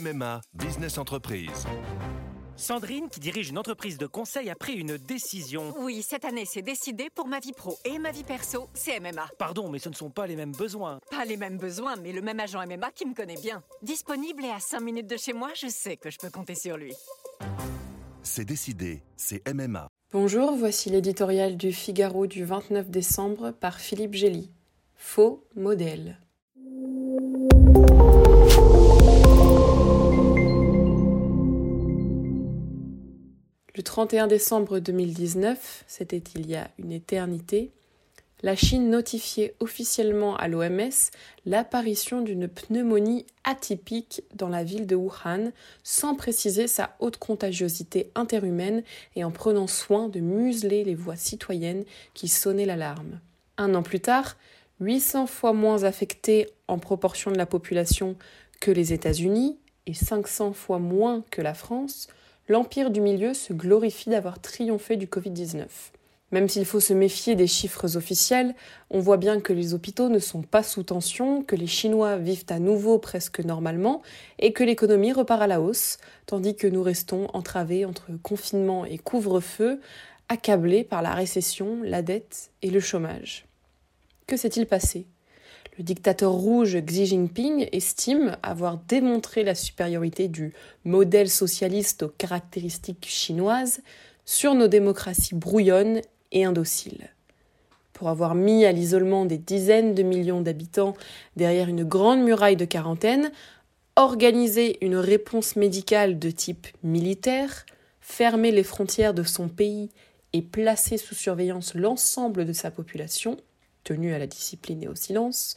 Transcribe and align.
MMA 0.00 0.40
Business 0.54 0.96
Entreprise. 0.96 1.66
Sandrine, 2.56 3.08
qui 3.10 3.20
dirige 3.20 3.50
une 3.50 3.58
entreprise 3.58 3.98
de 3.98 4.06
conseil, 4.06 4.48
a 4.48 4.54
pris 4.54 4.74
une 4.74 4.96
décision. 4.96 5.74
Oui, 5.78 6.02
cette 6.02 6.24
année, 6.24 6.44
c'est 6.46 6.62
décidé 6.62 7.08
pour 7.14 7.26
ma 7.26 7.38
vie 7.38 7.52
pro 7.52 7.76
et 7.84 7.98
ma 7.98 8.10
vie 8.10 8.24
perso, 8.24 8.68
c'est 8.72 8.98
MMA. 8.98 9.28
Pardon, 9.38 9.68
mais 9.68 9.78
ce 9.78 9.90
ne 9.90 9.94
sont 9.94 10.10
pas 10.10 10.26
les 10.26 10.36
mêmes 10.36 10.52
besoins. 10.52 11.00
Pas 11.10 11.24
les 11.24 11.36
mêmes 11.36 11.58
besoins, 11.58 11.96
mais 11.96 12.12
le 12.12 12.22
même 12.22 12.40
agent 12.40 12.64
MMA 12.66 12.90
qui 12.92 13.06
me 13.06 13.14
connaît 13.14 13.40
bien. 13.40 13.62
Disponible 13.82 14.44
et 14.44 14.50
à 14.50 14.60
5 14.60 14.80
minutes 14.80 15.08
de 15.08 15.16
chez 15.16 15.34
moi, 15.34 15.50
je 15.54 15.68
sais 15.68 15.96
que 15.96 16.10
je 16.10 16.18
peux 16.18 16.30
compter 16.30 16.54
sur 16.54 16.78
lui. 16.78 16.94
C'est 18.22 18.44
décidé, 18.44 19.02
c'est 19.16 19.46
MMA. 19.52 19.88
Bonjour, 20.12 20.56
voici 20.56 20.88
l'éditorial 20.88 21.56
du 21.56 21.72
Figaro 21.72 22.26
du 22.26 22.44
29 22.44 22.88
décembre 22.88 23.50
par 23.50 23.78
Philippe 23.80 24.14
Gély. 24.14 24.50
Faux 24.94 25.46
modèle. 25.54 26.18
Le 33.76 33.82
31 33.82 34.26
décembre 34.26 34.80
2019, 34.80 35.84
c'était 35.86 36.22
il 36.34 36.48
y 36.48 36.56
a 36.56 36.68
une 36.78 36.92
éternité, 36.92 37.70
la 38.42 38.56
Chine 38.56 38.88
notifiait 38.88 39.54
officiellement 39.60 40.34
à 40.36 40.48
l'OMS 40.48 41.10
l'apparition 41.44 42.22
d'une 42.22 42.48
pneumonie 42.48 43.26
atypique 43.44 44.22
dans 44.34 44.48
la 44.48 44.64
ville 44.64 44.86
de 44.86 44.96
Wuhan, 44.96 45.52
sans 45.82 46.14
préciser 46.14 46.66
sa 46.66 46.96
haute 47.00 47.18
contagiosité 47.18 48.10
interhumaine 48.14 48.82
et 49.14 49.24
en 49.24 49.30
prenant 49.30 49.66
soin 49.66 50.08
de 50.08 50.20
museler 50.20 50.84
les 50.84 50.94
voix 50.94 51.16
citoyennes 51.16 51.84
qui 52.14 52.28
sonnaient 52.28 52.64
l'alarme. 52.64 53.20
Un 53.58 53.74
an 53.74 53.82
plus 53.82 54.00
tard, 54.00 54.38
800 54.80 55.26
fois 55.26 55.52
moins 55.52 55.84
affectés 55.84 56.48
en 56.66 56.78
proportion 56.78 57.30
de 57.30 57.36
la 57.36 57.46
population 57.46 58.16
que 58.58 58.70
les 58.70 58.94
États-Unis 58.94 59.58
et 59.84 59.92
500 59.92 60.54
fois 60.54 60.78
moins 60.78 61.24
que 61.30 61.42
la 61.42 61.52
France, 61.52 62.08
l'Empire 62.50 62.90
du 62.90 63.00
Milieu 63.00 63.32
se 63.32 63.52
glorifie 63.52 64.10
d'avoir 64.10 64.40
triomphé 64.40 64.96
du 64.96 65.06
Covid-19. 65.06 65.66
Même 66.32 66.48
s'il 66.48 66.64
faut 66.64 66.80
se 66.80 66.92
méfier 66.92 67.36
des 67.36 67.46
chiffres 67.46 67.96
officiels, 67.96 68.56
on 68.90 68.98
voit 68.98 69.18
bien 69.18 69.40
que 69.40 69.52
les 69.52 69.72
hôpitaux 69.72 70.08
ne 70.08 70.18
sont 70.18 70.42
pas 70.42 70.64
sous 70.64 70.82
tension, 70.82 71.44
que 71.44 71.54
les 71.54 71.68
Chinois 71.68 72.16
vivent 72.16 72.46
à 72.48 72.58
nouveau 72.58 72.98
presque 72.98 73.38
normalement 73.38 74.02
et 74.40 74.52
que 74.52 74.64
l'économie 74.64 75.12
repart 75.12 75.42
à 75.42 75.46
la 75.46 75.60
hausse, 75.60 75.98
tandis 76.26 76.56
que 76.56 76.66
nous 76.66 76.82
restons 76.82 77.28
entravés 77.34 77.84
entre 77.84 78.10
confinement 78.20 78.84
et 78.84 78.98
couvre-feu, 78.98 79.80
accablés 80.28 80.82
par 80.82 81.02
la 81.02 81.14
récession, 81.14 81.78
la 81.84 82.02
dette 82.02 82.50
et 82.62 82.70
le 82.70 82.80
chômage. 82.80 83.46
Que 84.26 84.36
s'est-il 84.36 84.66
passé? 84.66 85.06
Le 85.80 85.84
dictateur 85.84 86.32
rouge 86.32 86.76
Xi 86.76 87.06
Jinping 87.06 87.66
estime 87.72 88.36
avoir 88.42 88.76
démontré 88.86 89.44
la 89.44 89.54
supériorité 89.54 90.28
du 90.28 90.52
modèle 90.84 91.30
socialiste 91.30 92.02
aux 92.02 92.10
caractéristiques 92.10 93.06
chinoises 93.08 93.80
sur 94.26 94.54
nos 94.54 94.68
démocraties 94.68 95.34
brouillonnes 95.34 96.02
et 96.32 96.44
indociles. 96.44 97.08
Pour 97.94 98.10
avoir 98.10 98.34
mis 98.34 98.66
à 98.66 98.72
l'isolement 98.72 99.24
des 99.24 99.38
dizaines 99.38 99.94
de 99.94 100.02
millions 100.02 100.42
d'habitants 100.42 100.94
derrière 101.36 101.70
une 101.70 101.84
grande 101.84 102.20
muraille 102.20 102.56
de 102.56 102.66
quarantaine, 102.66 103.32
organiser 103.96 104.84
une 104.84 104.96
réponse 104.96 105.56
médicale 105.56 106.18
de 106.18 106.30
type 106.30 106.66
militaire, 106.82 107.64
fermer 108.02 108.50
les 108.50 108.64
frontières 108.64 109.14
de 109.14 109.22
son 109.22 109.48
pays 109.48 109.88
et 110.34 110.42
placer 110.42 110.98
sous 110.98 111.14
surveillance 111.14 111.74
l'ensemble 111.74 112.44
de 112.44 112.52
sa 112.52 112.70
population, 112.70 113.38
tenu 113.82 114.12
à 114.12 114.18
la 114.18 114.26
discipline 114.26 114.82
et 114.82 114.88
au 114.88 114.94
silence, 114.94 115.56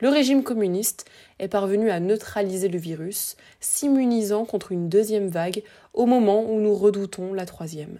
le 0.00 0.08
régime 0.08 0.42
communiste 0.42 1.06
est 1.38 1.48
parvenu 1.48 1.90
à 1.90 2.00
neutraliser 2.00 2.68
le 2.68 2.78
virus, 2.78 3.36
s'immunisant 3.60 4.44
contre 4.44 4.72
une 4.72 4.88
deuxième 4.88 5.28
vague 5.28 5.62
au 5.92 6.06
moment 6.06 6.44
où 6.44 6.60
nous 6.60 6.74
redoutons 6.74 7.34
la 7.34 7.46
troisième. 7.46 7.98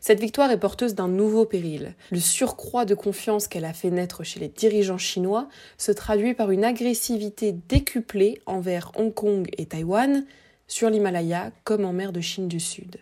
Cette 0.00 0.20
victoire 0.20 0.50
est 0.50 0.60
porteuse 0.60 0.94
d'un 0.94 1.08
nouveau 1.08 1.44
péril. 1.44 1.94
Le 2.10 2.20
surcroît 2.20 2.84
de 2.84 2.94
confiance 2.94 3.48
qu'elle 3.48 3.64
a 3.66 3.74
fait 3.74 3.90
naître 3.90 4.24
chez 4.24 4.40
les 4.40 4.48
dirigeants 4.48 4.96
chinois 4.96 5.48
se 5.76 5.92
traduit 5.92 6.34
par 6.34 6.50
une 6.50 6.64
agressivité 6.64 7.54
décuplée 7.68 8.40
envers 8.46 8.92
Hong 8.96 9.12
Kong 9.12 9.48
et 9.58 9.66
Taïwan, 9.66 10.24
sur 10.68 10.88
l'Himalaya 10.88 11.50
comme 11.64 11.84
en 11.84 11.92
mer 11.92 12.12
de 12.12 12.20
Chine 12.20 12.48
du 12.48 12.60
Sud. 12.60 12.98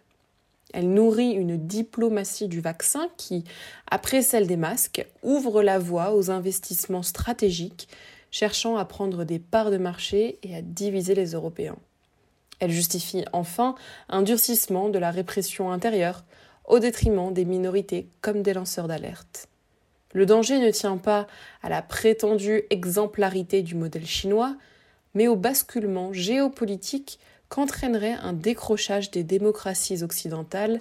Elle 0.73 0.93
nourrit 0.93 1.33
une 1.33 1.57
diplomatie 1.57 2.49
du 2.49 2.61
vaccin 2.61 3.09
qui, 3.17 3.45
après 3.91 4.23
celle 4.23 4.47
des 4.47 4.57
masques, 4.57 5.07
ouvre 5.23 5.63
la 5.63 5.79
voie 5.79 6.15
aux 6.15 6.31
investissements 6.31 7.03
stratégiques, 7.03 7.89
cherchant 8.31 8.77
à 8.77 8.85
prendre 8.85 9.25
des 9.25 9.39
parts 9.39 9.71
de 9.71 9.79
marché 9.79 10.39
et 10.43 10.55
à 10.57 10.63
diviser 10.63 11.15
les 11.15 11.33
Européens. 11.33 11.79
Elle 12.61 12.71
justifie 12.71 13.25
enfin 13.33 13.75
un 14.09 14.23
durcissement 14.23 14.89
de 14.89 14.99
la 14.99 15.11
répression 15.11 15.71
intérieure 15.71 16.25
au 16.65 16.79
détriment 16.79 17.33
des 17.33 17.45
minorités 17.45 18.09
comme 18.21 18.43
des 18.43 18.53
lanceurs 18.53 18.89
d'alerte. 18.89 19.49
Le 20.13 20.27
danger 20.27 20.59
ne 20.59 20.71
tient 20.71 20.97
pas 20.97 21.27
à 21.63 21.69
la 21.69 21.83
prétendue 21.83 22.63
exemplarité 22.71 23.63
du 23.63 23.75
modèle 23.75 24.07
chinois, 24.07 24.57
mais 25.15 25.29
au 25.29 25.37
basculement 25.37 26.13
géopolitique 26.13 27.19
qu'entraînerait 27.49 28.17
un 28.23 28.33
décrochage 28.33 29.11
des 29.11 29.25
démocraties 29.25 30.03
occidentales 30.03 30.81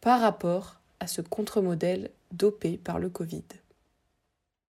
par 0.00 0.20
rapport 0.20 0.80
à 1.00 1.06
ce 1.06 1.20
contre-modèle 1.20 2.10
dopé 2.32 2.78
par 2.78 2.98
le 2.98 3.08
Covid. 3.08 3.44